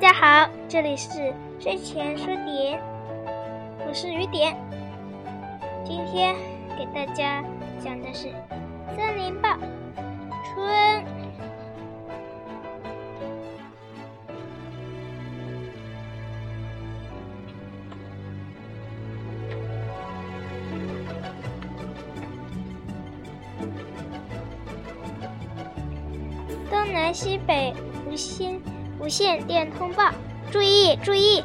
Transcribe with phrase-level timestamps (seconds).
[0.00, 2.80] 大家好，这里是睡前说点，
[3.86, 4.56] 我是雨点。
[5.84, 6.34] 今天
[6.78, 7.44] 给大家
[7.78, 8.28] 讲的是
[8.96, 9.50] 《森林报》
[10.54, 11.04] 春。
[26.70, 27.74] 东南西北
[28.10, 28.58] 无线
[29.00, 30.10] 无线电通报，
[30.52, 31.42] 注意注意！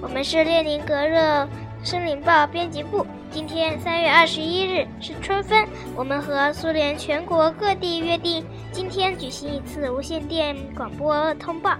[0.00, 1.46] 我们是列宁格勒
[1.84, 3.06] 森林报编辑部。
[3.30, 11.76] 今天三月二十一日是春分，我们和苏联全国各地约定，今天举行一次无线电广播通报。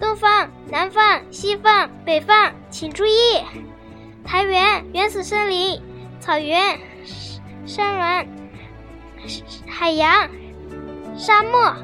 [0.00, 3.42] 东方、南方、西方、北方，请注意！
[4.24, 5.82] 台原、原始森林、
[6.20, 6.78] 草原、
[7.66, 8.26] 山峦、
[9.66, 10.30] 海洋、
[11.16, 11.74] 沙漠。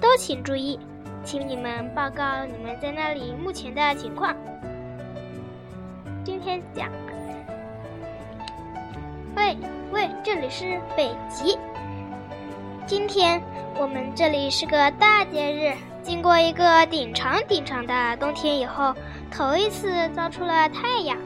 [0.00, 0.78] 都请注意，
[1.30, 4.34] 请你们报告你们在那里目前的情况。
[6.24, 6.88] 今天讲，
[9.36, 9.54] 喂
[9.92, 11.58] 喂，这里是北极。
[12.86, 13.42] 今天
[13.78, 18.94] 我们这里是个大节日，经过一个顶长顶长的冬天以后，
[19.30, 21.18] 头一次照出了太阳。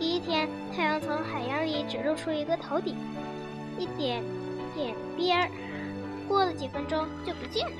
[0.00, 2.96] 第一天，太阳从海洋里只露出一个头顶，
[3.78, 4.20] 一点
[4.74, 5.48] 点边儿。
[6.28, 7.76] 过了几分钟就不见了。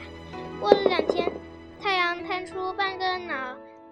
[0.61, 1.31] 过了两天，
[1.83, 3.35] 太阳探出半个脑、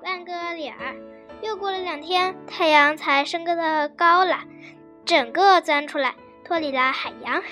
[0.02, 0.94] 半个脸儿。
[1.42, 4.40] 又过了两天，太阳才升个高了，
[5.04, 6.14] 整个钻出来，
[6.44, 7.42] 脱离了海洋。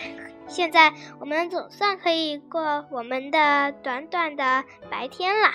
[0.46, 5.50] 现在我们总算可以过我们的短短的白天了。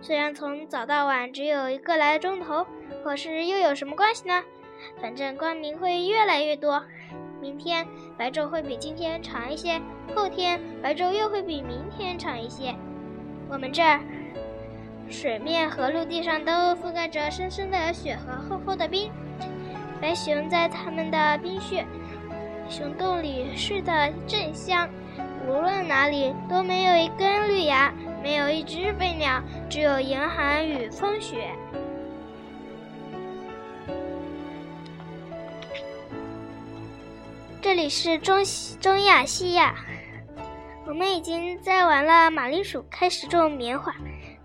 [0.00, 2.66] 虽然从早到晚只有一个来钟头，
[3.02, 4.42] 可是又有什么关系呢？
[5.00, 6.84] 反正光明会越来越多。
[7.40, 7.86] 明天
[8.16, 9.80] 白昼会比今天长一些，
[10.14, 12.74] 后天白昼又会比明天长一些。
[13.48, 14.00] 我们这儿
[15.08, 19.10] 水面和陆地上都覆盖着深深的雪和厚厚的冰。
[20.00, 21.84] 白熊在它们的冰雪
[22.68, 24.88] 熊洞里睡得正香。
[25.46, 31.50] 无论哪里都没有一根绿芽，没有一只飞鸟，只有严寒与风雪。
[37.76, 39.74] 里是中西中亚西亚，
[40.86, 43.94] 我们已经栽完了马铃薯，开始种棉花。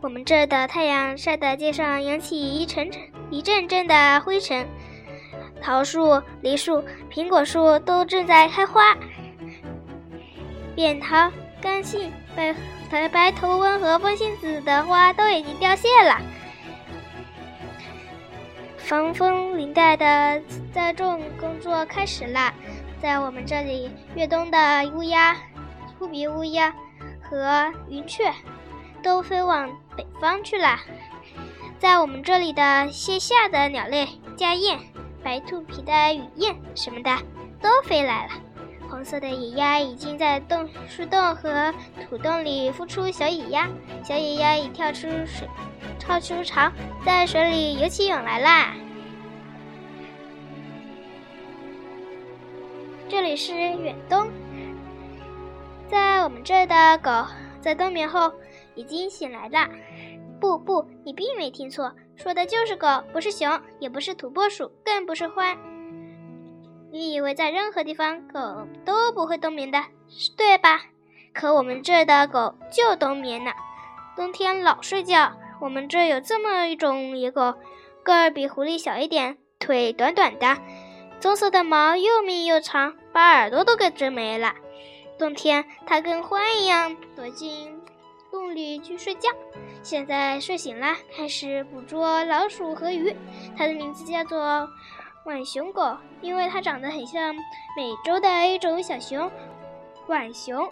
[0.02, 4.68] 我们这儿的太阳晒得街上扬起一层层、一阵阵的灰尘。
[5.62, 8.97] 桃树、梨树、苹果树都正在开花，
[10.75, 11.31] 扁桃、
[11.62, 12.53] 干杏、白
[12.91, 16.20] 白白头翁和风信子的花都已经凋谢了。
[18.78, 20.41] 防风林带的
[20.74, 22.53] 栽种工作开始了。
[23.01, 24.57] 在我们这里，越冬的
[24.94, 25.35] 乌鸦、
[25.97, 26.72] 秃鼻乌鸦
[27.19, 28.31] 和云雀
[29.01, 29.67] 都飞往
[29.97, 30.78] 北方去了。
[31.79, 34.07] 在我们这里的歇夏的鸟类，
[34.38, 34.78] 家燕、
[35.23, 37.17] 白兔皮的雨燕什么的
[37.59, 38.34] 都飞来了。
[38.88, 41.73] 红色的野鸭已经在洞、树洞和
[42.07, 43.67] 土洞里孵出小野鸭，
[44.03, 45.50] 小野鸭已跳出水，
[45.97, 46.72] 跳出巢，
[47.03, 48.75] 在水里游起泳来啦。
[53.22, 54.32] 这里是远东，
[55.88, 57.12] 在我们这的狗
[57.62, 58.34] 在冬眠后
[58.74, 59.70] 已经醒来了。
[60.40, 65.56] 不不，你并没听错，说的就是狗，不是熊，也不是土拨鼠，更不是獾。
[66.92, 68.40] 你以为在任何地方狗
[68.84, 69.84] 都不会冬眠的，
[70.36, 70.82] 对吧？
[71.32, 73.52] 可我们这的狗就冬眠呢，
[74.16, 75.34] 冬天老睡觉。
[75.59, 77.53] 我们这有这么一种野狗，
[78.02, 80.58] 个儿比狐狸小一点，腿短短的。
[81.22, 84.56] 棕色的毛又密又长，把耳朵都给遮没了。
[85.20, 87.79] 冬天，它跟獾一样躲进
[88.32, 89.29] 洞里去睡觉。
[89.84, 93.16] 现在睡醒了，开始捕捉老鼠和鱼。
[93.56, 94.68] 它的名字叫做
[95.23, 99.32] 浣熊狗，因为它长得很像美洲的一种小熊——
[100.08, 100.67] 浣熊。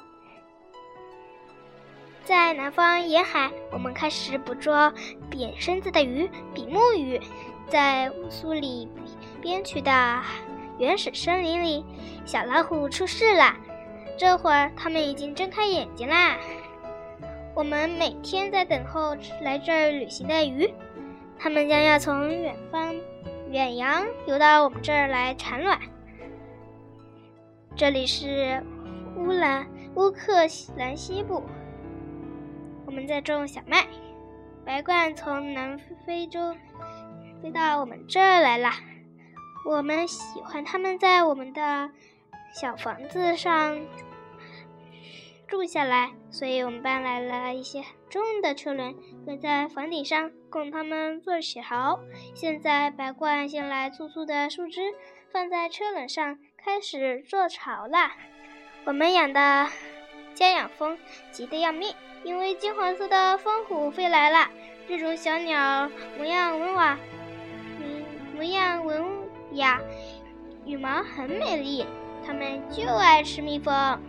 [2.25, 4.91] 在南方沿海，我们开始捕捉
[5.29, 7.21] 扁身子的鱼——比目鱼。
[7.67, 8.89] 在乌苏里。
[9.41, 10.21] 边区的
[10.77, 11.85] 原始森林里，
[12.25, 13.55] 小老虎出事了。
[14.17, 16.37] 这会儿，它们已经睁开眼睛啦。
[17.55, 20.71] 我们每天在等候来这儿旅行的鱼，
[21.37, 22.93] 它们将要从远方
[23.49, 25.79] 远洋游到我们这儿来产卵。
[27.75, 28.61] 这里是
[29.15, 30.33] 乌兰乌克
[30.77, 31.43] 兰西部，
[32.85, 33.87] 我们在种小麦。
[34.65, 36.53] 白鹳从南非洲
[37.41, 38.69] 飞到我们这儿来了。
[39.69, 41.91] 我们喜欢它们在我们的
[42.51, 43.79] 小房子上
[45.47, 48.95] 住下来，所以我们搬来了一些很重的车轮，
[49.27, 51.99] 搁在房顶上，供他们做起巢。
[52.33, 54.81] 现在，白鹳先来粗粗的树枝，
[55.31, 58.13] 放在车轮上，开始做巢啦。
[58.85, 59.67] 我们养的
[60.33, 60.97] 家养蜂
[61.31, 61.93] 急得要命，
[62.23, 64.49] 因为金黄色的蜂虎飞来了。
[64.87, 65.87] 这种小鸟
[66.17, 66.97] 模样文雅，
[67.79, 68.03] 嗯，
[68.35, 69.18] 模样文
[69.53, 69.79] 呀，
[70.65, 71.85] 羽毛很美丽，
[72.25, 73.99] 它们就爱吃蜜蜂。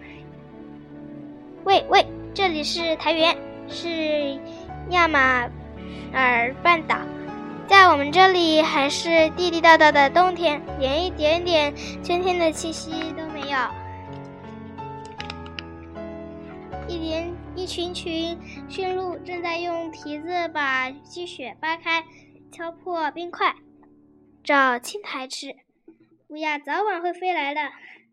[1.65, 3.37] 喂喂，这里是台原，
[3.69, 4.39] 是
[4.91, 5.49] 亚马
[6.13, 6.99] 尔半岛，
[7.67, 13.59] 在我们这里还是地地道道的冬天，连一点点春天的气息都没有。
[16.89, 18.37] 一连一群群
[18.69, 22.05] 驯鹿正在用蹄子把积雪扒开，
[22.51, 23.55] 敲破冰块，
[24.43, 25.55] 找青苔吃。
[26.29, 27.61] 乌鸦早晚会飞来的。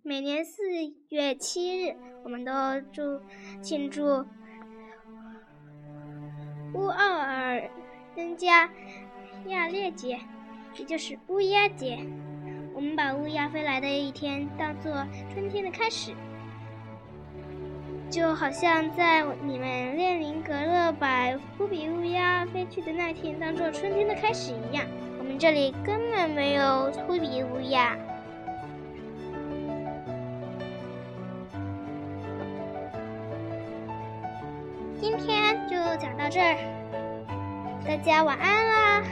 [0.04, 0.64] 每年四
[1.10, 2.52] 月七日，我们都
[2.94, 3.22] 祝
[3.62, 4.26] 庆祝
[6.74, 7.70] 乌奥尔
[8.16, 8.70] 登加
[9.48, 10.20] 亚列节，
[10.78, 12.00] 也就是乌鸦节。
[12.74, 14.94] 我们把乌鸦飞来的一天当做
[15.34, 16.14] 春天的开始，
[18.10, 24.86] 就好像在你们列宁格勒把忽比乌鸦飞去的那天当做春天的开始一样。
[25.40, 27.96] 这里根本没有秃鼻乌鸦。
[35.00, 36.58] 今天就讲到这儿，
[37.86, 39.04] 大家晚安啦。